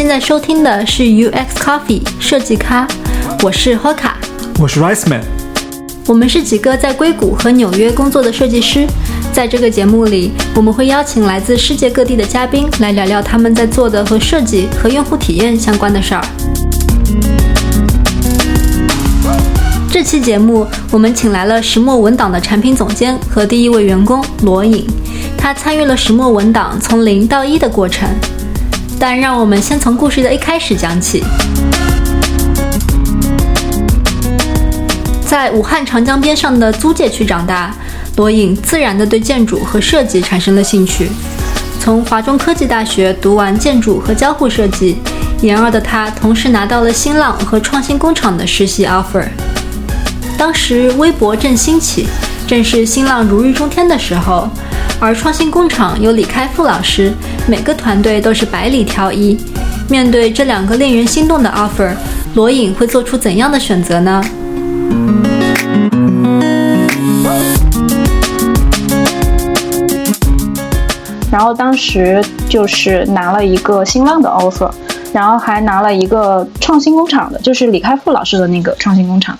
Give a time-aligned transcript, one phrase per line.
[0.00, 2.88] 现在收听的是 UX Coffee 设计咖，
[3.42, 4.12] 我是 Hoka，
[4.58, 5.22] 我是 Rice Man，
[6.06, 8.86] 我们是几个在硅谷和纽约工作的设计师。
[9.30, 16.24] 在这个节目里，我们会邀请来自世界各地的嘉宾来聊聊他们在做的和设计和用户体验相关的事儿。
[19.92, 24.82] 这期节目，我们请来了石墨文档的产品总监和第一位员工罗颖，
[25.36, 28.08] 他参与了石墨文档从零到一的过程。
[29.00, 31.24] 但让我们先从故事的一开始讲起。
[35.26, 37.74] 在武汉长江边上的租界区长大。
[38.16, 41.08] 罗颖自然地对建筑和设计产生了兴趣。
[41.80, 44.98] 从华中科技大学读完建筑和交互设计，
[45.40, 49.26] 研二的他同时拿到了新浪和创新工厂的实习 offer。
[50.36, 52.06] 当时微博正兴起，
[52.46, 54.46] 正是新浪如日中天的时候，
[55.00, 57.14] 而创新工厂有李开复老师，
[57.50, 59.36] 每个团队都是百里挑一。
[59.88, 61.92] 面对这两个令人心动的 offer，
[62.34, 64.22] 罗颖会做出怎样的选择呢？
[71.32, 74.70] 然后当时就是拿了一个新浪的 offer，
[75.12, 79.36] 然后还拿了一个创新工厂的，就是李开复老师的那个创新工厂。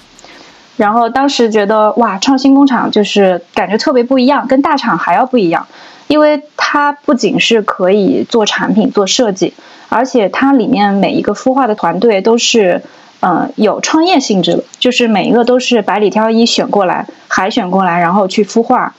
[0.76, 5.64] 然后当时觉得哇，创新工厂就是感觉特别不一样，跟大厂还要不一样，
[6.10, 9.54] 因为它不仅是可以做产品、做设计，
[9.88, 12.82] 而且它里面每一个孵化的团队都是
[13.20, 18.92] 嗯有创业性质的，就是每一个都是百里挑一选过来、海选过来，然后去孵化。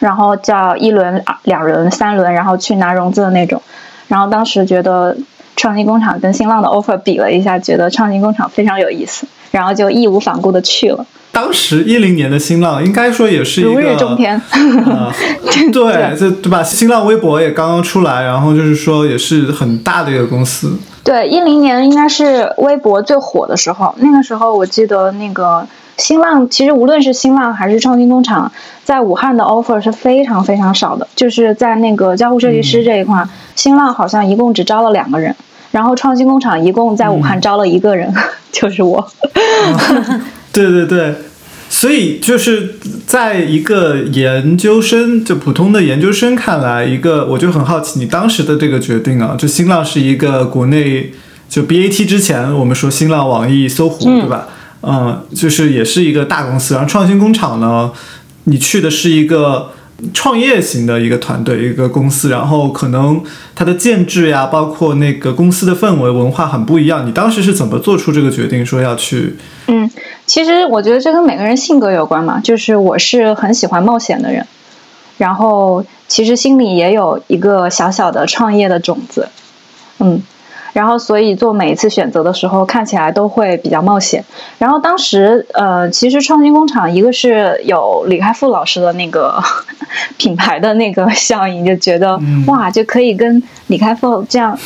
[0.00, 3.62] 然后叫一轮、两轮、三轮，然后去拿融资的那种。
[4.08, 5.16] 然后当时觉得
[5.54, 11.06] 创新工厂跟新浪的 offer 比了一下，觉得创新工厂非常有意思，然后就义无反顾的去了。
[11.32, 14.40] 当时一零年的新浪应该说也是一个如日中天，
[15.72, 16.62] 对，这对吧？
[16.62, 20.78] 新浪微博也刚刚出来，然后就是说也是很大的一个公司。
[21.02, 25.66] 对，一零年应该是微博最火的时候，那个时候我记得那个。
[25.98, 28.50] 新浪其实无论是新浪还是创新工厂，
[28.82, 31.06] 在武汉的 offer 是非常非常少的。
[31.14, 33.22] 就是在那个交互设计师这一块，
[33.54, 35.36] 新浪好像一共只招了两个人，
[35.70, 38.12] 然后创新工厂一共在武汉招了一个人，
[38.50, 39.06] 就是我。
[40.52, 41.14] 对对对，
[41.70, 42.76] 所以就是
[43.06, 51.12] 在一个研究生，就普通的研究生看来，一个我就很好奇你当时的这个决定啊，就新浪是一个国内
[51.48, 54.48] 就 BAT 之前我们说新浪、网易、搜狐，对吧？
[54.82, 57.90] 嗯，就是也是一个大公司，然后创新工厂呢，
[58.44, 59.70] 你去的是一个
[60.12, 63.22] 创业型的一个团队、一个公司，然后可能
[63.54, 67.06] 它的建制呀，包括那个公司的氛围、文化很不一样。
[67.06, 69.36] 你当时是怎么做出这个决定，说要去？
[69.68, 69.88] 嗯，
[70.32, 72.40] 其实我觉得这跟每个人性格有关嘛。
[72.42, 74.46] 就是我是很喜欢冒险的人，
[75.18, 79.28] 然后其实心里也有一个小小的创业的种子，
[79.98, 80.22] 嗯。
[80.72, 84.24] 然后，所以做每一次选择的时候，看起来都会比较冒险。
[84.56, 89.38] 然后当时，呃，其实创新工厂一个是有李开复老师的那个
[90.16, 94.58] 品牌的那个效应，就觉得哇，就可以跟李开复这样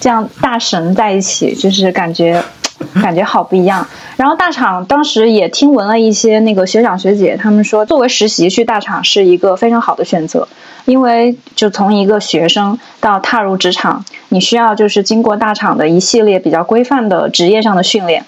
[0.00, 2.42] 这样大神在一起，就是感觉
[3.02, 3.86] 感觉好不一样。
[4.16, 10.48] 然后大厂当时也听闻了一些那个学长学姐，他们说作为实习去大厂是一个非常好的选择。
[10.84, 18.24] 因为就从一个学生到踏入职场，你需要就是经过大厂的一系列比较规范的职业上的训练，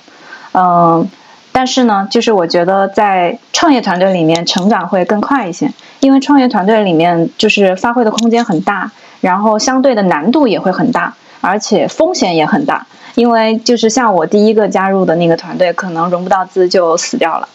[0.52, 1.08] 嗯，
[1.50, 11.12] 但是呢，就是我觉得在创业团队里面成长会更快一些，因为创业团队里面就是发挥的空间很大，然后相对的难度也会很大，
[11.44, 17.46] 而且风险也很大，因为就是像我第一个加入的那个团队，可能融不到资就死掉了。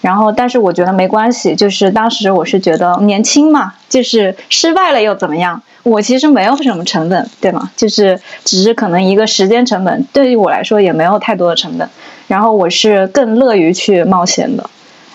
[0.00, 5.62] 然后，但是我觉得没关系，就是当时我是觉得年轻嘛，就是失败了又怎么样？
[5.84, 7.70] 我其实没有什么成本，对吗？
[7.76, 11.88] 就是只是可能一个时间成本，对于我来说也没有太多的成本。
[12.26, 14.68] 然后我是更乐于去冒险的。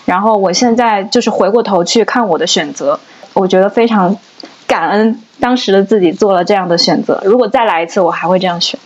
[0.04, 2.98] 然后我现在就是回过头去看我的选择，
[3.34, 4.16] 我觉得非常
[4.66, 7.20] 感恩当时的自己做了这样的选择。
[7.24, 8.78] 如果再来一次，我还会这样选。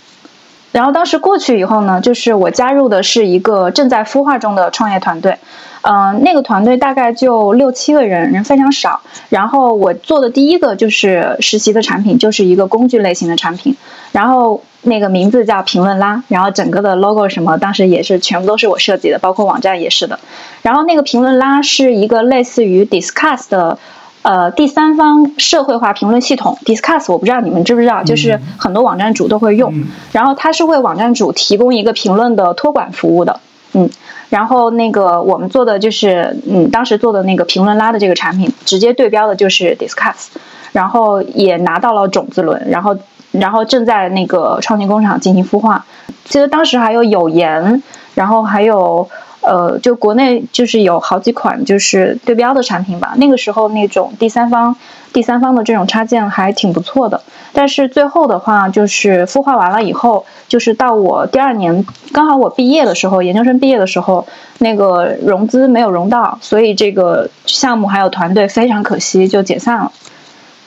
[0.73, 5.37] 然后当时过去以后呢，就是我加入的是一个正在孵化中的创业团队。
[5.83, 9.03] 嗯，那个团队大概就六七个人，人非常少。
[9.29, 13.77] 然后我做的第一个就是实习的产品，就是一个工具类型的产品。
[14.13, 20.19] 然后那个名字叫评论拉，然后整个的 logo 什么，当时也是全部都是我设计的，包括网站也是的。
[20.63, 23.79] 然后那个评论拉是一个类似于 Discuss 的，
[24.27, 26.59] 呃，第三方社会化评论系统。
[26.65, 29.73] Discuss 我不知道你们知不知道，就是很多网站主都会用。
[30.11, 33.39] 然后它是为网站主提供一个评论的托管服务的，
[33.73, 33.89] 嗯。
[34.29, 40.27] 然后那个我们做的就是，嗯，当时做的那个评论拉的这个产品，直接对标的就是 Discuss，
[40.73, 42.97] 然后也拿到了种子轮，然后
[43.31, 45.87] 然后正在那个创新工厂进行孵化。
[46.25, 47.81] 其实当时还有有言，
[48.17, 49.09] 然后还有。
[49.47, 53.15] 呃，就国内就是有好几款就是对标的产品吧。
[53.17, 54.75] 那个时候那种第三方、
[55.13, 57.23] 第三方的这种插件还挺不错的。
[57.53, 64.27] 但是最后的话，就是孵化完了以后，就是到我第二年，刚好我毕业的时候，研究生毕业的时候，
[64.59, 69.93] 那个融资没有融到，所以这个项目还有团队非常可惜就解散了。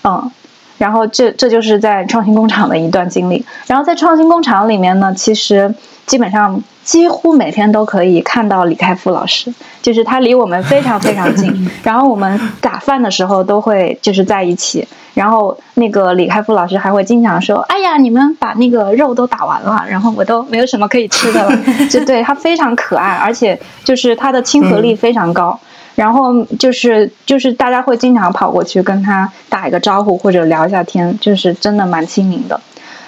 [0.03, 0.31] 嗯，
[0.79, 3.45] 然后这这就是在创新工厂的一段经历。
[3.67, 5.75] 然后在创新工厂里面呢，其实
[6.07, 6.63] 基本上。
[6.81, 11.69] 几乎每天都可以看到李开复老师，就是他离我们非常非常近。
[11.83, 14.87] 然后我们打饭的时候都会就是在一起。
[15.13, 21.55] 然后那个李开复老师还会经常说：“哎呀，你们把那个肉都打完了，然后我都没有什么可以吃的了。”
[21.91, 25.59] 就对他非常可爱，而且就是他的亲和力非常高。
[25.99, 32.59] 然后就是就是大家会经常跑过去跟他打一个招呼或者聊一下天，就是真的蛮亲民的。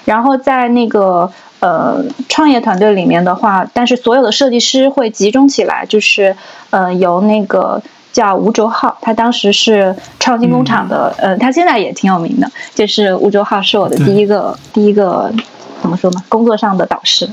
[0.05, 1.31] 然后在那个。
[1.61, 6.35] 呃，创业团队里面的话，但是所有的设计师会集中起来，就是
[6.71, 7.79] 呃，由那个
[8.11, 15.31] 叫吴卓浩，他当时是创新工厂的，呃，他现在也挺有名的，就是吴卓浩是我的第一个第一个
[15.83, 17.29] 怎么说呢，工作上的导师，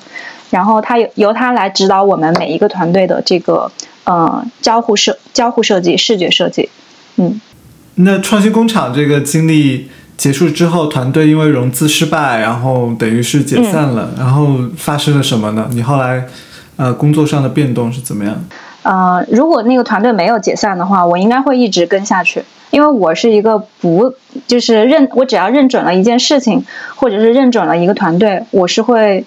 [0.50, 3.72] 然后他由由他来指导我们每一个团队的这个
[4.08, 6.68] 呃交互设交互设计视觉设计，
[7.16, 7.40] 嗯，
[7.94, 9.88] 那创新工厂这个经历。
[10.18, 14.10] 结束之后，团队因为融资失败，然后等于是解散了。
[14.18, 15.68] 然后发生了什么呢？
[15.70, 16.26] 你后来，
[16.76, 18.34] 呃，工作上的变动是怎么样？
[18.82, 24.12] 呃，如果那个团队没有解散的话，我应该会一直跟下去，因为我是一个不
[24.48, 26.64] 就是认我只要认准了一件事情，
[26.96, 29.24] 或者是认准了一个团队，我是会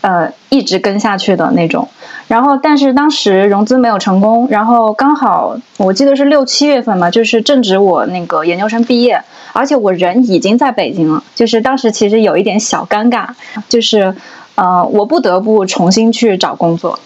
[0.00, 1.88] 呃一直跟下去的那种。
[2.28, 9.22] 然后，但是当时融资没有成功，然后刚好我记得是六七月份嘛，就是正值我那个研究生毕业。
[9.52, 13.30] 而且我人已经在北京了，就是当时其实有一点小尴尬，
[13.68, 14.14] 就是，
[14.54, 17.00] 呃，我不得不重新去找工作，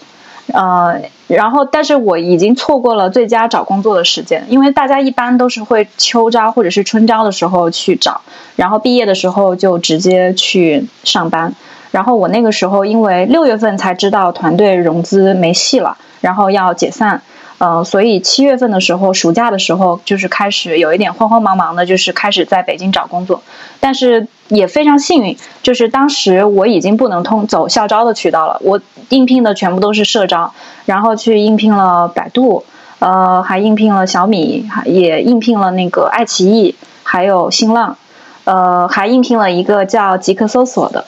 [0.53, 8.21] 呃，然后但是我已经错过了最佳找工作的时间，因为大家一般都是会秋招或者是春招的时候去找，
[8.55, 11.55] 然后毕业的时候就直接去上班，
[11.95, 17.21] 然后我那个时候因为六月份才知道团队融资没戏了，然后要解散。
[17.57, 23.41] 呃，所以七月份的时候，暑假的时候，就是开始有一点慌慌忙忙的，就是开始在北京找工作。
[23.79, 30.51] 但是也非常幸运，就是当时我已经不能通走校招的渠道了，我应聘的全部都是社招，
[30.85, 32.65] 然后去应聘了百度，
[32.99, 37.95] 呃，还应聘了小米，也应聘了那个爱奇艺，还有新浪，
[38.43, 41.05] 呃，还应聘了一个叫极客搜索的，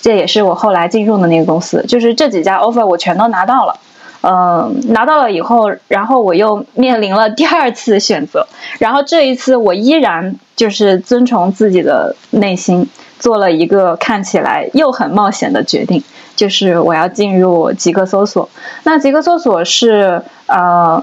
[0.00, 1.84] 这也是我后来进入的那个公司。
[1.86, 3.78] 就是这几家 offer 我全都拿到了。
[4.22, 8.48] 嗯，拿到了以后，然后我又面临了第二次选择，
[8.80, 12.88] 然后这一次我依然就是遵从自己的内心，
[13.20, 16.02] 做了一个看起来又很冒险的决定，
[16.34, 18.48] 就是我要进入极客搜索。
[18.82, 21.00] 那极客搜索是呃，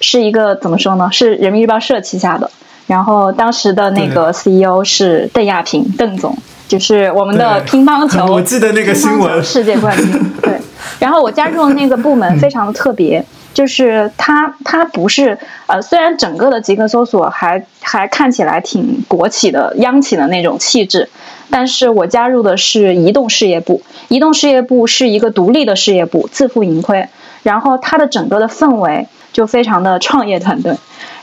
[0.00, 1.08] 是一个怎么说呢？
[1.10, 2.48] 是人民日报社旗下的，
[2.86, 6.36] 然后当时的那个 CEO 是邓亚萍，邓总，
[6.68, 10.12] 就是我们的乒乓球， 我记得那个新闻，世界冠军，
[10.42, 10.60] 对。
[11.00, 13.24] 然后我加入的那个部门非常的特别，
[13.54, 21.08] 就是它它不是呃，虽然整个的极客搜索还还看起来挺国企的央企的那种气质，
[21.50, 27.08] 但是我加入的是移动事业部，移动事业部是一个独立的事业部，自负盈亏，
[27.42, 30.74] 然后它的整个的氛围就非常的创业团队，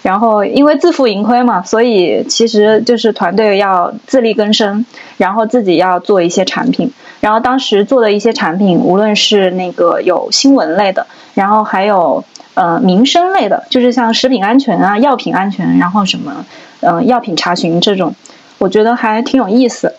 [0.06, 4.86] 然后因为自负盈亏嘛，所以其实就是团队要自力更生，
[5.18, 6.94] 然后自己要做一些产品。
[7.22, 16.46] 然后当时做的一些产品，无论是那个有新闻类的，然后还有呃民生类的，就是像食品安全啊、药品安全，然后什么
[16.82, 18.14] 嗯药品查询这种，
[18.60, 19.96] 我觉得还挺有意思。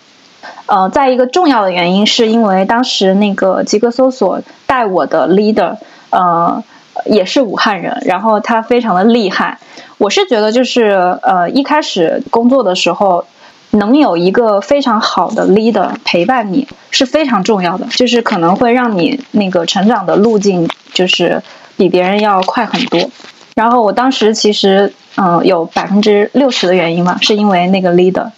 [0.67, 5.79] 呃，再一个重要的原因是因为当时那个极客搜索带我的 leader，
[6.11, 6.63] 呃
[7.09, 9.59] 也是武汉人，然后他非常的厉害。
[9.99, 13.25] 我是觉得就是呃一开始工作的时候。
[13.73, 21.43] 能有一个非常好的 leader 陪伴你是非常重要的，就是可能会让你那个成长的路径就是
[21.77, 23.11] 比别人要快很多。
[23.55, 28.31] 然后我当时其实嗯有百分之六十的原因嘛，是因为那个 leader。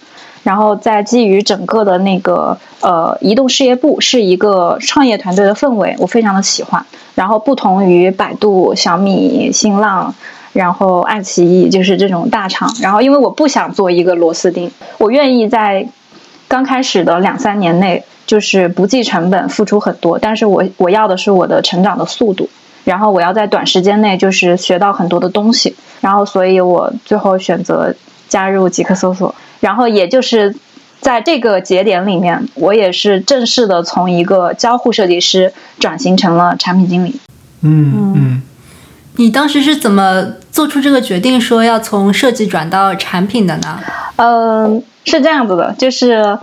[0.48, 6.86] 然后在基于整个的那个呃移动事业部是一个创业团队的氛围，我非常的喜欢。
[7.14, 10.14] 然后不同于百度、小米、新浪。
[10.54, 15.86] 然后爱奇艺就是这种大厂，然后因为我不想做一个螺丝钉，我愿意在
[16.48, 22.48] 刚开始的两三年内就是不计成本付出很多，但是我我要的是我的成长的速度，
[22.84, 27.94] 然后我要在短时间内就是学到很多的东西，然后所以我最后选择
[28.26, 30.54] 加入极客搜索，然后也就是
[31.00, 37.20] 在这个节点里面，我也是正式的从一个交互设计师转型成了产品经理。
[37.62, 38.42] 嗯嗯，
[39.16, 43.80] 你当时是怎么做出这个决定，说要从设计转到产品的呢？
[44.16, 46.38] 嗯，是这样子的，就是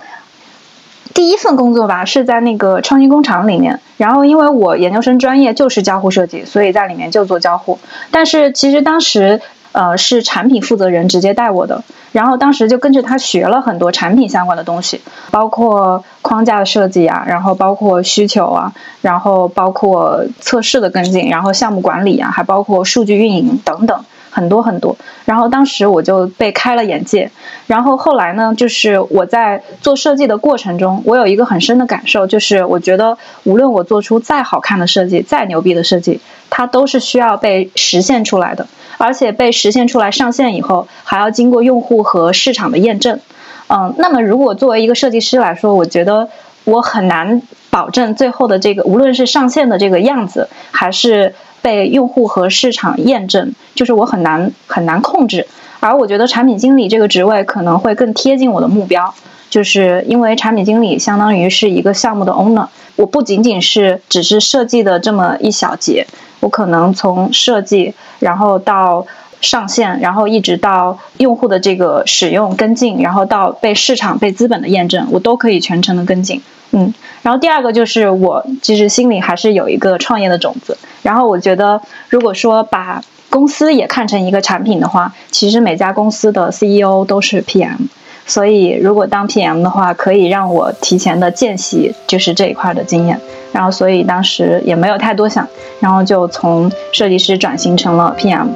[1.13, 3.79] 第一份工作吧，是在那个创新工厂里面。
[3.97, 7.79] 然后，因为我研究生专业就是交互设计，所以在里面就做交互。
[8.11, 9.41] 但是其实当时。
[9.75, 15.01] 呃，是产品负责人直接带我的，然后当时就跟着他学了很多产品相关的东西，
[15.31, 24.97] 包括框架的设计啊，然后包括需求啊，然后包括测试的跟进，然后项目管理啊，还包括数据运营等等，很多很多。
[25.23, 27.31] 然后当时我就被开了眼界，
[27.67, 38.67] 然后后来呢，就是我在做设计的过程中，我有一个很深的感受，就是我觉得无论我做出再好看的设计，再牛逼的设计，它都是需要被实现出来的。
[38.97, 43.19] 而且被实现出来上线以后，还要经过用户和市场的验证。
[43.67, 46.29] 嗯，那么如果作为一个设计师来说，我觉得
[46.63, 51.35] 我很难保证最后的这个，无论是上线的这个样子，还是
[51.65, 55.47] 被用户和市场验证，就是我很难很难控制。
[55.79, 59.11] 而我觉得产品经理这个职位可能会更贴近我的目标，
[59.49, 66.05] 就是因为产品经理相当于是一个项目的 owner，我不仅仅是只是设计的这么一小节。
[66.41, 69.03] 我可能从设计，然后到
[69.45, 76.41] 上线，然后一直到用户的这个使用跟进，然后到被市场、被资本的验证，我都可以全程的跟进。
[76.71, 80.77] 嗯，然后第二个就是我其实心里还是有一个创业的种子。
[81.03, 87.87] 然后我觉得，如果说把公司也看成一个产品的话，其实每家公司的 CEO 都是 PM。
[88.27, 93.21] 所以，如果当 PM 的话，可以让我提前的见习，就是这一块的经验。
[93.53, 95.47] 然后，所以当时也没有太多想，
[95.79, 98.47] 然后就从设计师转型成了 PM。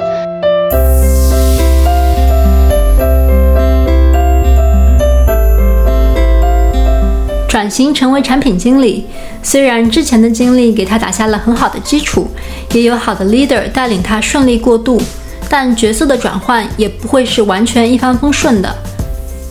[7.69, 9.05] 转型成为产品经理，
[9.43, 12.27] 虽然之前的经历给他打下了很好的基础，
[12.73, 14.99] 也有好的 leader 带领他顺利过渡，
[15.47, 18.75] 但角色的转换也不会是完全一帆风顺的。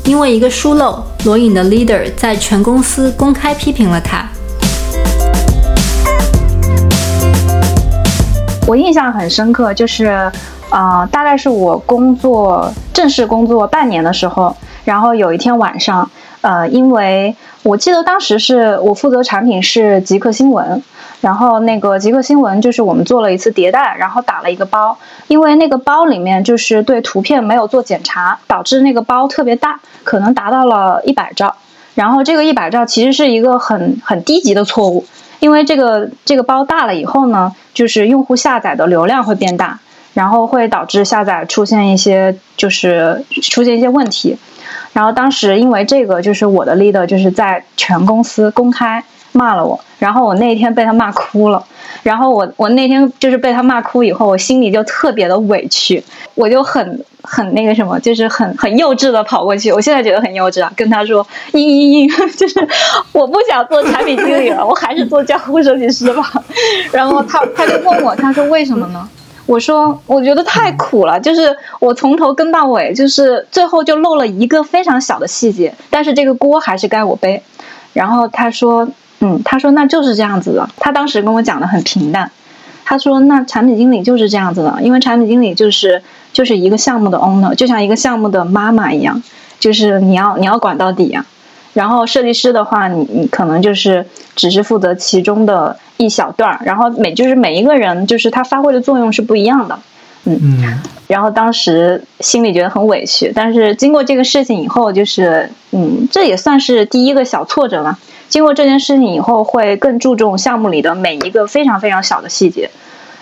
[0.04, 4.26] 因为一个疏漏，罗颖的 leader 在全公司公开批评了他。
[8.66, 10.28] 我印象很深刻，就是，
[10.70, 16.10] 呃，大概是我工作正式工作半年的时候，然后有一天晚上，
[16.40, 17.32] 呃，因为
[17.68, 20.82] 我记得当时是我负责产品是极客新闻。
[21.20, 24.96] 然后那个极客新闻就是我们做了一次迭代，然后打了一个包，
[25.26, 31.56] 因为那个包里面就是对图片没有做检查，导致那个包特别大，可能达到了一百兆。
[31.94, 35.04] 然后这个一百兆其实是一个很很低级的错误，
[35.40, 39.80] 因为这个这个包大了以后呢，就是用户下载的流量会变大，
[40.14, 44.38] 然后会导致下载出现一些就是出现一些问题。
[44.98, 49.04] 然后当时因为这个，就是我的 leader 就是在全公司公开。
[49.32, 51.62] 骂了我，然后我那天被他骂哭了，
[52.02, 56.02] 然后我我那天就是被他骂哭以后，我心里就特别的委屈，
[56.34, 62.66] 我就很很那个什么，就是很很幼稚的跑过去，我现在觉得很幼稚啊，跟他说，嘤嘤嘤， 就是
[63.12, 66.32] 我不想做产品经理了，我还是做交互设计师吧。
[66.90, 69.08] 然后他他就问我，他说为什么呢？
[69.48, 77.42] 我说我觉得太苦了，就是我从头跟到尾，就是最后就漏了一个非常小的细节，但是这个锅还是该我背。
[77.92, 78.88] 然后他说。
[79.20, 80.70] 嗯，他说那就是这样子的。
[80.76, 82.30] 他当时跟我讲的很平淡，
[82.84, 86.00] 他说那产品经理就是这样子的，因为产品经理就是
[86.32, 89.20] 就是一个项目的 owner，就像一个项目的妈妈一样，
[89.58, 91.26] 就是你要你要管到底呀。
[91.78, 94.04] 然后设计师的话，你你可能就是
[94.34, 99.78] 只是负责其中的一小段儿，然后每就是每一个人就是他发挥的作用是不一样的。
[100.24, 100.82] 嗯嗯。
[101.06, 107.96] 然后当时心里觉得很委屈，但是经过这个事情以后，就是嗯，这也算是第一个小挫折了。
[108.28, 112.68] 经过这件事情以后，会更注重项目里的每一个非常非常小的细节，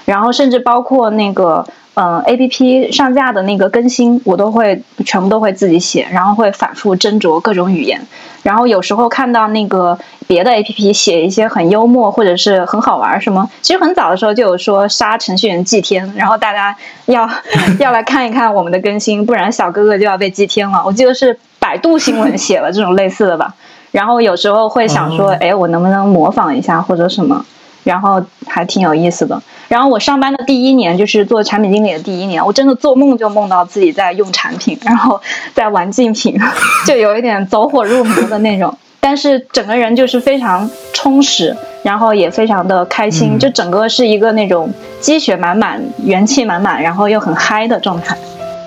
[0.07, 1.67] 然后甚至包括那个
[1.99, 8.07] 嗯，A P P 上架的那个更新，我都会全部都会自己写，然后会反复斟酌各种语言，
[8.43, 16.77] 然后有时候看到那个别的 A P P 写一些很幽默或者是很好玩什么，其实很早的时候就有说杀程序员祭天，然后大家
[17.07, 17.27] 要
[17.81, 20.83] 要来看一看我们的更新，不然小哥哥就要被祭天了。
[20.85, 23.55] 我记得是百度新闻写了这种类似的吧。
[23.91, 27.47] 然后有时候会想说，哎，我能不能模仿一下或者什么？
[27.87, 29.41] 然后还挺有意思的。
[29.69, 35.21] 然后我上班的第一年，就是做产品经理的第一年，我真的做梦就梦到自己在用产品，然后
[35.55, 36.37] 在玩竞品，
[36.87, 38.77] 就有一点走火入魔的那种。
[39.01, 48.17] 但是整个人就是非常充实，然后也非常的开心，就整个是一个那种积雪满满、元气满满，然后又很嗨的状态。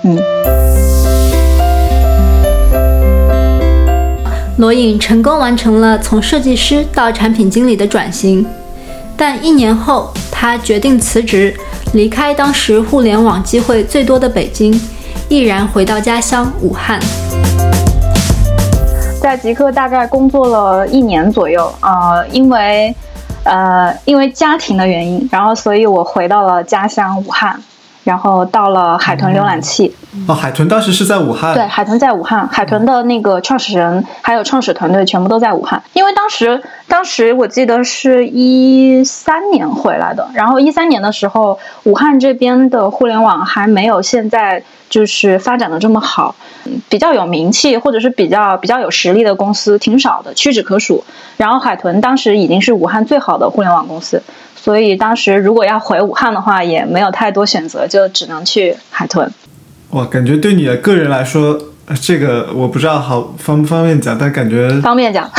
[0.02, 0.18] 嗯。
[4.58, 8.44] 罗颖成功完成了从设计师到产品经理的转型，
[9.20, 11.54] 但一年后，他决定辞职，
[11.92, 14.72] 离开当时互联网机会最多的北京，
[15.28, 16.98] 毅然回到家乡武汉。
[19.20, 22.94] 在极客大概工作了一年左右，呃，因为，
[23.44, 27.60] 呃，因为家庭的原因，然后所以我回到了家乡武汉。
[28.10, 29.94] 然后到了海豚浏览器
[30.26, 31.54] 哦，海豚当时是在武汉。
[31.54, 35.80] 对，海豚在武汉，海豚的那个创始人还有创始团队全部都在武汉。
[35.92, 46.34] 因为当时，当时我记得是一三年回来的，然后一三年的时候，武汉这边的互联网还没有现在就是发展的这么好，
[46.88, 51.04] 比较有名气或者是比较比较有实力的公司挺少的，屈指可数。
[51.36, 54.20] 然后海豚当时已经是武汉最好的互联网公司。
[54.62, 59.32] 所以当时如果要回武汉的话，也没有太多选择，就只能去海豚。
[59.90, 61.58] 哇，感觉对你的个人来说，
[62.02, 65.30] 这个我不知道好方不方便讲，但感觉方便讲。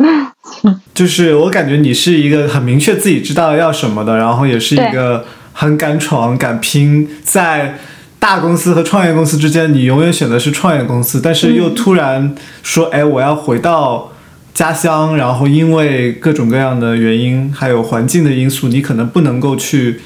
[0.92, 7.78] 就是我感觉你是一个很明确自己知道要什么的，然后也是一个很敢闯敢拼，在
[8.18, 14.11] 大公司和创业公司之间，你永远选的是创业公司，但是又突然说，哎，我要回到。
[14.54, 20.00] 家乡，然后因为各种各样的原因，还有环境的因素，你可能不能够去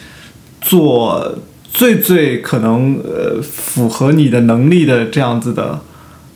[0.61, 5.81] 做最最可能呃符合你的能力的这样子的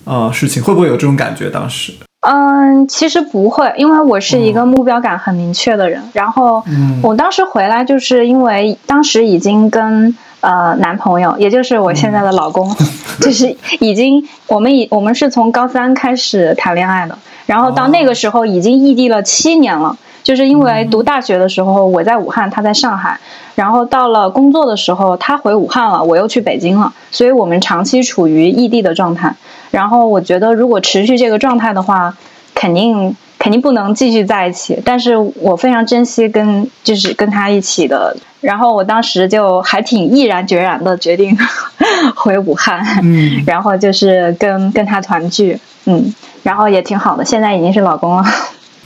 [0.04, 1.48] 呃事情，会不会有这种感觉？
[1.48, 1.92] 当时？
[2.20, 6.02] 嗯，其实不会，因为我是一个目标感很明确的人。
[6.12, 6.62] 然后，
[7.02, 12.74] 我当时回来就是因为当时已经跟呃男朋友，也就是我现在的老公，
[13.20, 17.18] 就是已经我们已我们是从高三开始谈恋爱的。
[17.46, 23.18] 然后到那个时候已经异地了七年了，就是因为读大学的时候我在武汉，他在上海，
[23.56, 29.34] 然后到了工作的时候他回武汉了，我又去北京了，所以我们长期处于异地的状态。
[29.72, 32.16] 然后我觉得如果持续这个状态的话，
[32.54, 34.80] 肯定肯定不能继续在一起。
[34.84, 41.36] 但是我非常珍惜跟就是跟他一起的，然后我当时就还挺毅然决然的决定
[42.14, 46.14] 回武汉，嗯，然后就是跟跟他团聚，嗯。
[46.42, 48.24] 然后也挺好的，现在已经是老公了。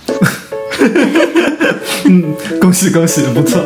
[2.04, 3.62] 嗯，恭喜恭喜，不错。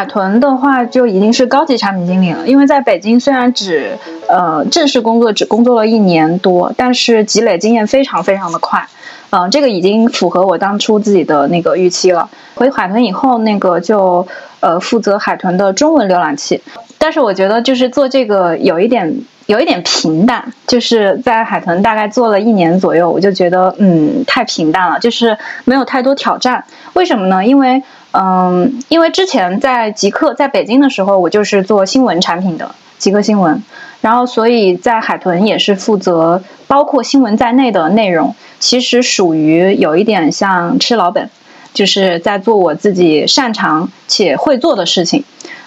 [0.00, 2.48] 海豚的话，就已经是高级产品经理了。
[2.48, 3.98] 因为在北京，虽然只
[4.30, 8.88] 呃正式工作只工作了一年多，但是积累经验非常非常的快。
[9.28, 12.30] 嗯，这个已经符合我当初自己的那个预期了。
[12.54, 14.26] 回海豚以后，那个就
[14.60, 16.62] 呃负责海豚的中文浏览器。
[16.96, 25.36] 但是我觉得就是做这个有一点有一点平淡，就是在海豚大概做了一年左右，我就觉得嗯太平淡了，就是
[25.66, 26.64] 没有太多挑战。
[26.94, 27.44] 为什么呢？
[27.44, 33.62] 因为嗯，因为之前在极客在北京的时候，我就是做新闻产品的极客新闻，
[34.00, 41.30] 然后所以在海豚也是负责包括新闻在内的内容，其实属于有一点像吃老本，
[41.72, 45.24] 就是在做我自己擅长且会做的事情。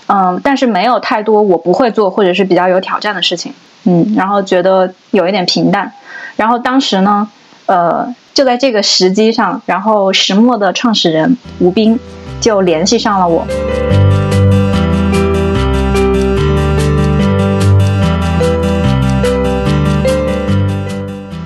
[0.07, 3.53] 嗯，但是没有太多我不会做或者是比较有挑战的事情，
[3.85, 5.93] 嗯，然后觉得有一点平淡，
[6.35, 7.29] 然后当时呢，
[7.67, 11.97] 呃，就在这个时机上，然后石墨的创始人吴斌
[12.43, 13.47] 就联系上了我。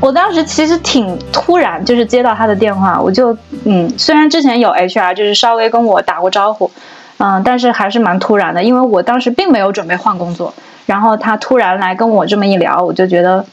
[0.02, 6.72] 我当时其实挺突然，就是接到他的电话，我就嗯，虽然之前有 HR 就是稍微跟我打过招呼。
[7.20, 10.52] 嗯，但是还是蛮突然的，因为我当时并没有准备换工作，
[10.88, 13.46] 然后他突然来跟我这么一聊，我就觉得，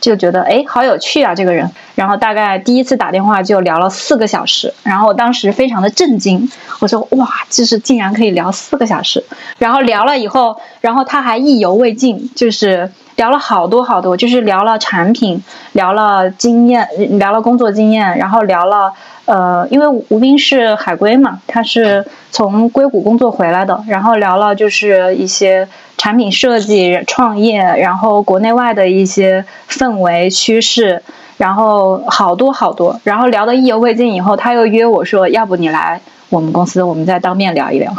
[0.00, 1.70] 就觉得哎，好有趣啊这个人。
[1.94, 9.22] 然后大概第一次打电话就聊了四个小时，然后当时非常的震惊，我说哇，就是竟然可以聊四个小时。
[9.58, 18.94] 然后聊了以后，然后他还意犹未尽，就是聊了好多好多，就是聊了产品，聊了经验，聊了工作经验，然后聊了。
[19.26, 31.02] 呃，因为吴斌是海归嘛，他是从硅谷工作回来的，然后聊了就是一些产品设计、创业，然后国内外的一些氛围趋势，
[31.36, 37.92] 然后好多好多，然后聊得意犹未尽以后，他又约我说，要不你来我们公司，我们再当面聊一聊，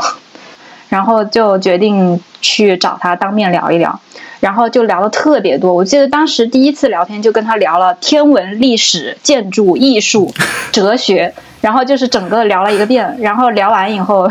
[0.91, 3.97] 然后就决定去找他当面聊一聊。
[4.41, 10.34] 然后就聊的特别多，我记得当时第一次聊天就跟他聊了天文、历史、建筑、艺术、
[10.73, 13.17] 哲学，然后就是整个聊了一个遍。
[13.19, 14.27] 然后聊完以后，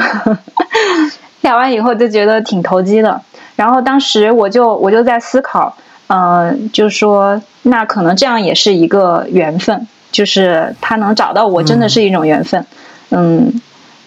[1.43, 3.23] 聊完以后就觉得挺投机的。
[3.55, 5.77] 然后当时我就我就在思考，
[6.09, 12.67] 嗯，就说那可能这样也是一个缘分，就是他能找到我真的是一种缘分，
[13.11, 13.63] 嗯。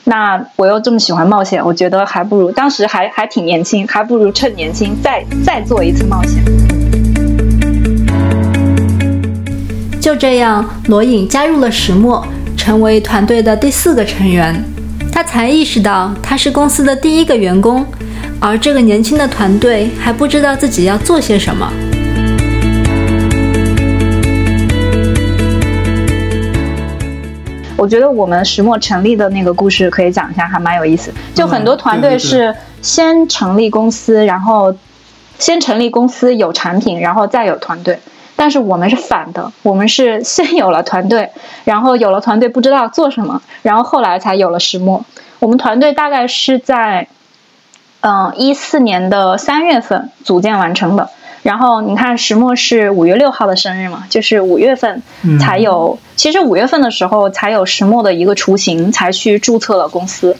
[0.05, 6.43] 那我又这么喜欢冒险，我觉得还不如当时还还挺年轻，还不如趁年轻再再做一次冒险。
[10.01, 12.25] 就这样，罗颖加入了石墨，
[12.57, 14.61] 成为团队的第四个成员。
[15.09, 17.85] 他才意识到他是公司的第一个员工，
[18.41, 21.71] 而这个年轻的团队还不知道自己要做些什么。
[27.75, 31.11] 我觉得我们石墨成立的那个故事可以讲一下，还蛮有意思。
[31.33, 34.73] 就很多团队是先成立公司，然后
[35.37, 37.99] 先成立公司有产品，然后再有团队。
[38.35, 41.29] 但是我们是反的，我们是先有了团队，
[41.65, 45.03] 然后有了团队不知道做什么，然后后来才有了石墨。
[45.39, 47.07] 我们团队大概是在
[48.01, 51.09] 嗯一四年的三月份组建完成的。
[51.43, 55.03] 然后你看，石墨是五月六号的生日嘛，就是五月份
[55.39, 55.99] 才有。
[56.15, 60.37] 其实五月份的时候才有石墨的一个雏形，才去注册了公司。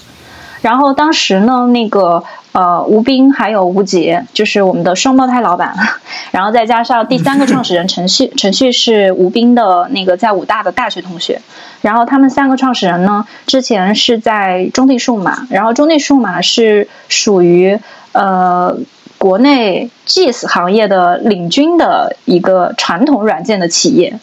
[0.61, 5.75] 然后当时呢，那个呃吴斌还有吴杰，就是我们的双胞胎老板，
[6.31, 11.41] 然后再加上第三个创始人陈旭， 陈旭是吴斌的那个在武大的大学同学。
[11.81, 17.77] 然后他们三个创始人呢，之前是在中地数码，然后中地数码是属于
[18.13, 18.77] 呃。
[19.23, 24.19] 国内 GIS 行业的领军的一个传统软件的企业，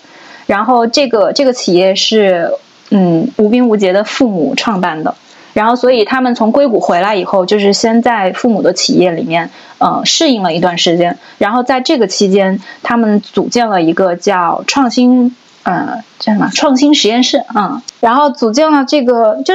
[0.46, 2.52] 然后这个这个企业是
[2.90, 5.14] 嗯吴斌吴杰的父母创办的，
[5.54, 16.50] 然后所以他们从硅谷回来以后，就是先在父母的企业里面呃适应了一段时间，然后在这个期间，他们组建了一个叫创新呃叫什么？
[16.52, 19.54] 创新实验室嗯，然后组建了这个就。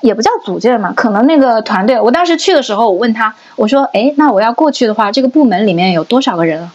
[0.00, 6.70] 也不叫组建嘛，可能那个团队，我当时去的时候，我问他，我说，哎，那我要过去的话，这个部门里面有多少个人？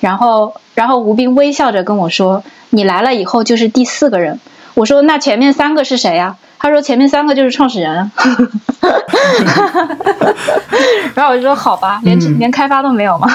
[0.00, 4.40] 然后，然后吴斌微笑着跟我说，你来了以后就是第四个人。
[4.74, 6.36] 我说，那前面三个是谁呀？
[6.58, 8.10] 他说，前面三个就是创始人。
[11.14, 13.28] 然后我就说，好吧，连连开发都没有吗？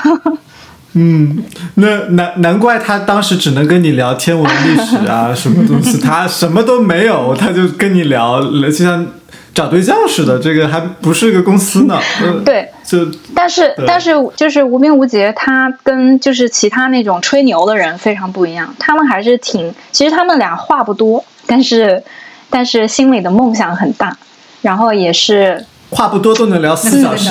[0.99, 1.43] 嗯，
[1.75, 9.05] 那难难怪他当时只能跟你聊天文历史啊，什么东西，他什么都没有，他就跟你聊，就像
[9.53, 10.39] 找对象似的。
[10.39, 11.99] 这个还不是个公司呢。
[12.43, 18.73] 对，就但是但是就是无名无节，他跟就是其他那种吹牛的人非常不一样。
[18.79, 22.03] 他们还是挺，其实他们俩话不多，但是
[22.49, 24.17] 但是心里的梦想很大，
[24.63, 25.63] 然后也是。
[25.89, 27.30] 话不多都能聊四小时，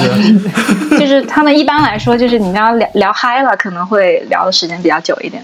[0.99, 5.42] 就是他们一般来说，就是你要聊聊嗨了，可能会聊的时间比较久一点。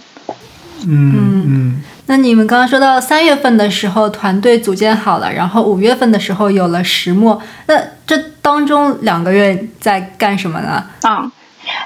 [0.87, 1.83] 嗯嗯。
[2.07, 10.85] 那你们刚刚说到三月份的时候团队组建好了，然后五月份的时候有了石墨，那这当中两个月在干什么呢？
[11.03, 11.31] 啊，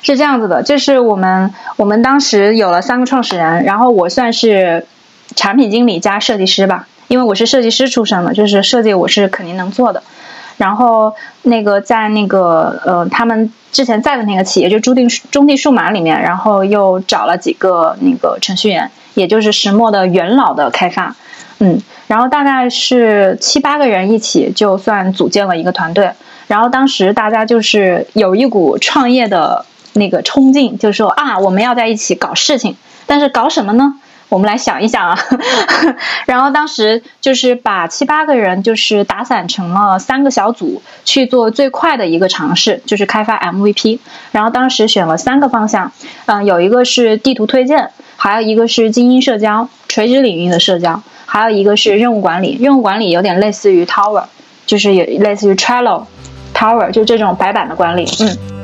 [0.03, 4.87] 是这样子的，就是我们我们当时有了三个创始人，然后我算是
[5.35, 10.03] 产品经理加设计师吧，因为我是设计师出身的，就是设计我是肯定能做的。
[10.57, 21.15] 然后那个在那个呃，他们之前在的那个企业就中地中地数码里面，然后又找了几个那个程序员，也就是石墨的元老的开发，
[21.59, 26.11] 嗯，然后大概是七八个人一起，就算组建了一个团队。
[26.47, 33.97] 然后当时大家就是有一股创业的那个冲劲，就说啊，我们要在一起搞事情，但是搞什么呢？
[34.29, 35.19] 我们来想一想啊，
[36.27, 44.01] 然后当时就是把七八个人就是打散成了三个小组去做最快的一个尝试，就是开发 MVP。
[44.33, 45.93] 然后当时选了三个方向，
[46.27, 52.59] 嗯，有一个是地图推荐，还有一个是精英社交，垂直领域的社交，还有一个是任务管理。
[52.61, 54.25] 任务管理有点类似于 Tower，
[54.67, 56.07] 就是也类似于 Trello
[56.53, 58.56] Tower，就这种白板的管理，嗯。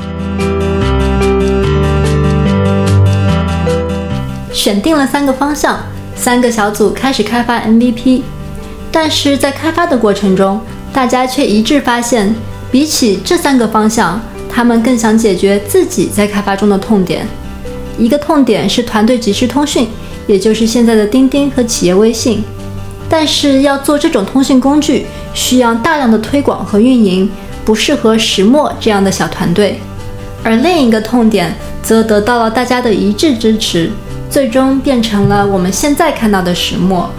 [4.52, 5.78] 选定了三个方向，
[6.14, 8.22] 三个小组开始开发 MVP。
[8.90, 10.60] 但是在开发的过程中，
[10.92, 12.34] 大家却一致发现，
[12.70, 17.26] 比起这三个方向，他们更想解决自己在开发中的痛点。
[17.98, 19.88] 一个痛点是团队即时通讯，
[20.26, 22.44] 也就是现在的钉钉和企业微信。
[23.08, 27.30] 但是要做这种通讯工具，需要大量的推广和运营，
[27.64, 29.80] 不适合石墨这样的小团队。
[30.42, 33.90] 而另一个痛点则得到了大家的一致支持。
[34.33, 37.11] 最终变成了我们现在看到的石墨。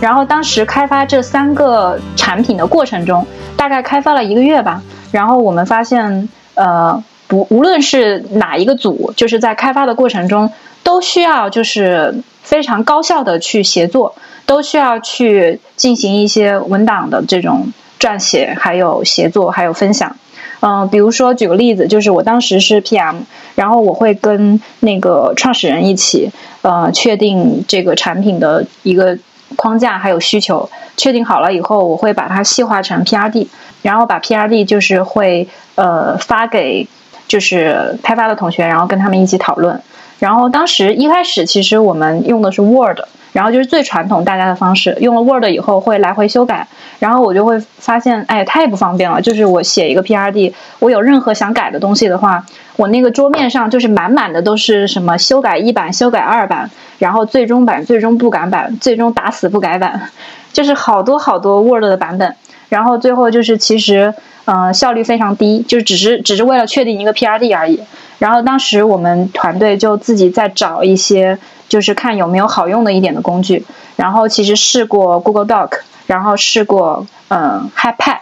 [0.00, 4.82] 然后当时开发这三个产品的过程中，大概开发了一个月吧。
[5.12, 10.50] 然后我们发现，呃，不，无论是哪一个组，就是在开发的过程中，
[10.82, 14.14] 都需要就是非常高效的去协作，
[14.46, 17.74] 都需要去进行一些文档的这种。
[17.98, 20.14] 撰写，还有协作，还有分享，
[20.60, 23.16] 嗯，比如说举个例子，就是我当时是 PM，
[23.54, 26.30] 然后我会跟那个创始人一起，
[26.62, 29.18] 呃，确定这个产品的一个
[29.56, 33.48] 框架还有需求，确定好了以后，我会把它细化成 PRD，
[33.82, 36.86] 然后把 PRD 就是会呃发给
[37.26, 39.80] 就是开发的同学，然后跟他们一起讨论。
[40.18, 43.00] 然后当时一开始其实我们用的是 Word。
[43.32, 46.66] 然后就是最传统大家的方式，用了 Word 以后会来回修改，
[46.98, 49.20] 然后我就会发现，哎，太不方便了。
[49.20, 52.44] 就是我写一个 PRD，我有任何想改的东西的话，
[52.76, 60.10] 我那个桌面上就是满满的都是什么修改一版、修改二版，然后最终版、最终不改版、最终打死不改版，
[60.52, 62.34] 就是好多好多 Word 的版本。
[62.70, 64.14] 然后最后就是其实，
[64.46, 67.80] 嗯，效率非常低，就只是只是为了确定一个 PRD 而已。
[68.18, 71.38] 然后当时我们团队就自己在找一些。
[71.68, 73.64] 就是看有没有好用的一点的工具，
[73.96, 78.18] 然后其实试过 Google Doc，然后试过嗯 HiPad，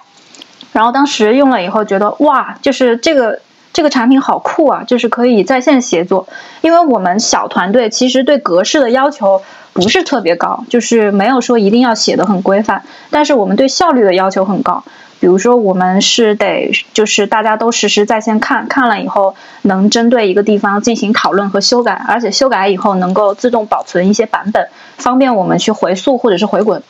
[0.73, 3.41] 然后当时用了以后觉得哇，就是这个
[3.73, 6.27] 这个产品好酷啊，就是可以在线协作。
[6.61, 14.83] 因为我们小团队其实对格式的要求不是特别高，就是没有说一定要写的很规范，但是我们对效率的要求很高。
[15.19, 26.83] 比如说，我们是得就是大家都实时在线看，看了以后能针对一个地方进行讨论和修改，而且修改以后能够自动保存一些版本，方便我们去回溯或者是回滚。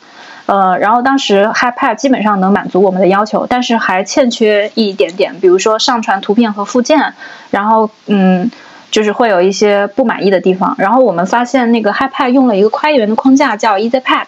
[0.45, 7.13] 呃，然后当时 HiPad 基本上能满足我们的要求，但是还欠缺一点点，比如说上传图片和附件，
[7.49, 8.51] 然后嗯，
[8.91, 10.75] 就是会有一些不满意的地方。
[10.77, 14.25] 然后我们发现那个 HiPad 用了一个开源的框架叫 EasyPad，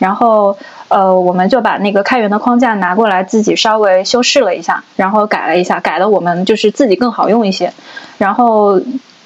[0.00, 0.58] 然后。
[0.88, 7.72] 呃，我们就把那个开源的框架拿过来，自己稍微修饰了一下，然后改了一下，改的我们就是自己更好用一些。
[8.18, 8.80] 然后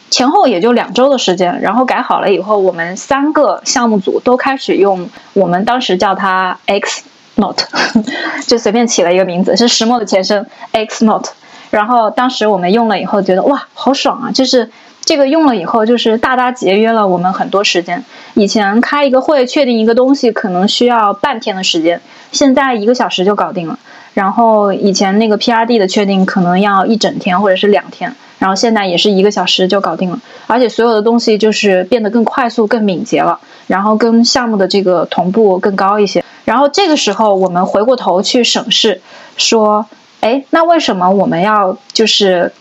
[0.08, 7.64] 前后也就两周的时间，然后改好了以后，我们三个项目组都开始用，我们当时叫它 X Note，
[8.46, 11.30] 就随便起了一个名字，是石墨的前身 X Note。
[11.70, 14.30] 然后当时我们用了以后，觉得哇，好爽啊！
[14.32, 14.70] 就是。
[15.10, 18.04] 这个用了以后，就是大大节约了我们很多时间。
[18.34, 23.76] 以前开一个会确定一个东西，可能需要半天的时间，现在一个小时就搞定了。
[24.14, 30.20] 然后以前那个 PRD 的确定可能要一整天或者是两天，然后现在也是一个小时就搞定了。
[30.46, 36.22] 而且所有的东西就是变得更快速、更敏捷了，然后跟项目的这个同步更高一些。
[36.44, 39.00] 然后这个时候我们回过头去审视，
[39.36, 39.84] 说，
[40.20, 42.52] 哎，那为什么我们要就是？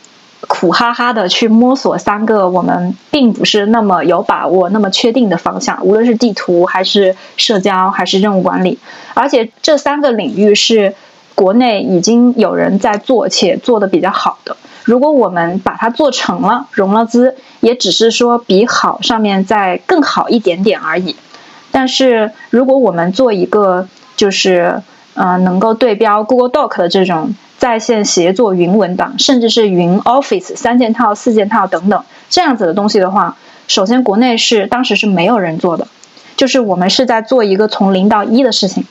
[0.52, 8.80] 苦哈哈的去摸索三个我们并不是那么有把握、那么确定的方向，无论是地图还是社交还是任务管理，
[9.14, 10.96] 而且这三个领域是
[11.36, 14.58] 国内已经有人在做且做的比较好的。
[14.84, 21.16] 如果我们把它做成了、融了资，也只是说比好上面再更好一点点而已。
[21.72, 24.82] 但是如果我们做一个就是
[25.14, 27.36] 呃能够对标 Google Doc 的这种。
[27.60, 32.04] 在线协作云文档，甚至是云 Office 三件套、四件套等等。
[32.30, 33.36] 这样子的东西的话，
[33.68, 35.88] 首先国内是当时是没有人做的，
[36.38, 38.86] 就是我们是在做一个从零到一的事情，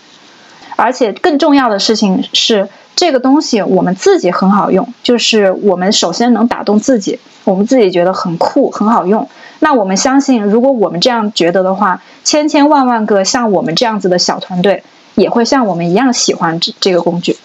[0.76, 9.28] 而且更重要的事情是这个东西我们自己很好用，就是我们首先能打动自己，我们自己觉得很酷很好用，
[9.60, 14.82] 那我们相信如果我们这样觉得的话，千千万万个像我们这样子的小团队
[15.14, 17.36] 也会像我们一样喜欢这这个工具。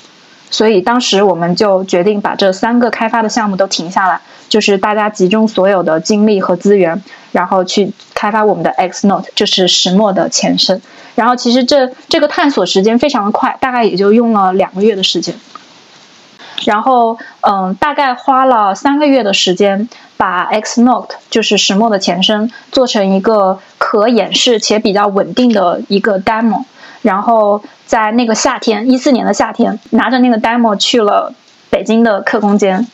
[0.54, 10.80] 所以当时我们就决定把这三个开发的项目都停下来，就是大家集中所有的精力和资源，然后去开发我们的 X Note，就是石墨的前身。
[11.16, 15.34] 然后其实这这个探索时间非常的快，大概也就用了两个月的时间。
[16.66, 26.66] 然后嗯，大概花了三个月的时间，把 X Note 就是石墨的前身做成一个可演示且比较稳定的一个 demo。
[27.04, 31.32] 然后在那个夏天，一四年的夏天，拿着那个 demo 去了
[31.70, 32.88] 北京的客空间，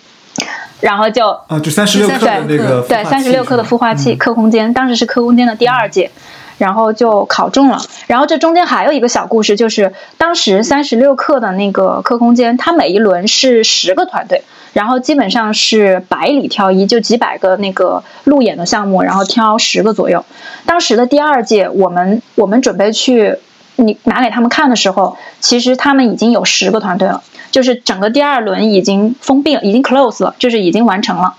[0.82, 6.10] 然后就啊，就三十六克的那个对三十六克的孵化器客空间，当时是客空间的第二届，
[6.58, 7.80] 然后就考中了。
[8.08, 14.44] 然后这中间还有一个小故事，就是当时三十六克的那个客空间，它每一轮是十个团队，
[14.74, 20.26] 然后基本上是百里挑一，就几百个那个路演的项目，然后挑十个左右。
[20.66, 23.38] 当时的第二届，我们我们准备去。
[23.80, 31.36] 你拿给他们看的时候，其实他们已经有十个团队了，就是整个第二轮已经封闭了，已经 close 了，就是已经完成了。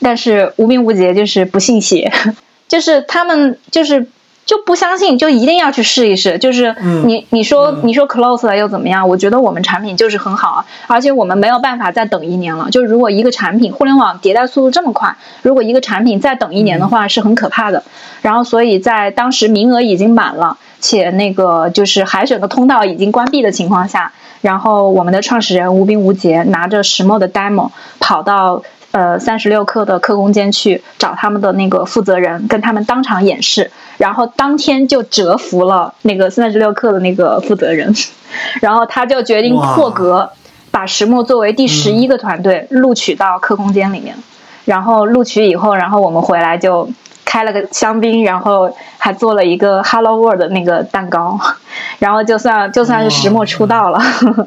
[0.00, 2.12] 但是无名无节就是不信邪，
[2.68, 4.08] 就是他们就是
[4.44, 6.38] 就不相信，就一定要去试一试。
[6.38, 9.08] 就是你你说你说 close 了又怎么样？
[9.08, 12.68] 我觉得我们产品就是很好啊，而且我们没有办法再等一年了。
[12.70, 17.84] 就如果一个产品互联网迭代速度这么快，如果一个产品再等一年的话，是很可怕的。
[18.22, 20.58] 然后所以在当时名额已经满了。
[20.82, 37.94] 且那个就是海选的通道已经关闭的情况下，然后我们的创始人吴斌吴杰拿着石墨的 demo 跑到呃三十六氪的客空间去找他们的那个负责人，跟他们当场演示，然后当天就折服了那个三十六氪的那个负责人，
[38.60, 40.32] 然后他就决定破格，
[40.70, 44.16] 把石墨作为第十一个团队录取到客空间里面。
[44.64, 46.88] 然后录取以后，然后我们回来就
[47.32, 51.40] 开了个香槟，然后还做了一个 Hello World 的那个蛋糕，
[51.98, 53.98] 然后就算就算是石墨出道了，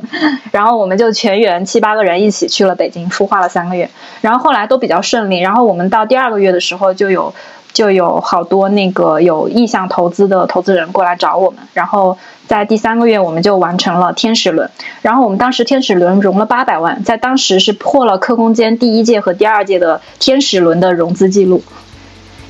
[0.53, 3.89] 然后我们就全员七八个人一起去了北京孵化了三个月，
[4.21, 7.33] 然后后来都比较顺利，然后我们到第二个月的时候就有
[7.73, 12.15] 就有好多那个有意向投资的投资人过来找我们，然后。
[12.47, 14.69] 在第三个月，我们就完成了天使轮，
[15.01, 21.63] 然后我们当时天使轮融了八百万，在当时是破了客空间第一届和第二届的天使轮的融资记录，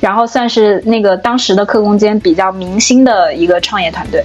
[0.00, 4.22] 然后算是那个当时的客空间比较明星的一个创业团队。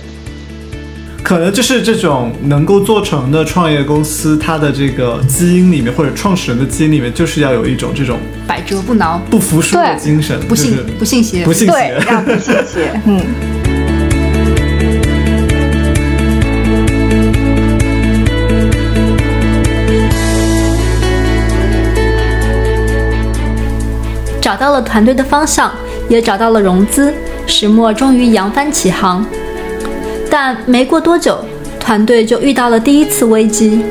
[1.23, 13.70] 可能就是这种能够做成的创业公司，它的这个基因里面或者创始人的基因里面，就是要有一种这种百折不挠、不服输的精神，不信不信邪，不信邪，要不信邪， 嗯。
[24.61, 25.71] 到了团队的方向，
[26.07, 27.11] 也找到了融资，
[27.47, 29.25] 石墨终于扬帆起航。
[30.29, 31.43] 但没过多久，
[31.79, 33.83] 团队就遇到了第一次危机。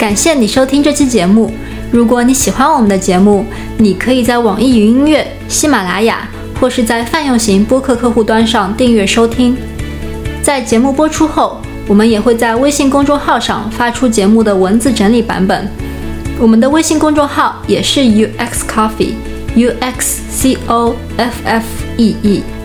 [0.00, 1.52] 感谢你收听这期节目。
[1.92, 3.44] 如果你喜欢我们的节目，
[3.78, 9.56] 你可以在网易云音乐、喜马拉雅或是在泛用型播客客户端上订阅收听。
[10.42, 15.68] 在节目播出后，我们也会在微信公众号上发出节目的文字整理版本。
[16.38, 21.64] 我们的微信公众号也是 UX Coffee，U X C O F F
[21.98, 22.55] E E。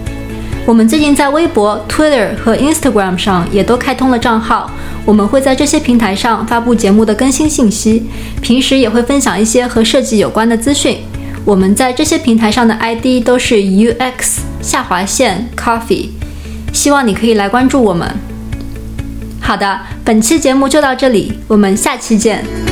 [0.66, 4.72] 我们最近在微博、Twitter 和 Instagram 上也都开通了账号。
[5.06, 8.04] 我们会在这些平台上发布节目的更新信息，
[8.42, 11.00] 平时也会分享一些和设计有关的资讯。
[11.44, 16.10] 我们在这些平台上的 ID 都是 UX 下划线 Coffee，
[16.72, 18.08] 希望你可以来关注我们。
[19.42, 22.71] 好的，本期节目就到这里，我们下期见。